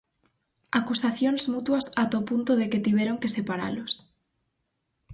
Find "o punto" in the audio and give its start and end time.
2.21-2.51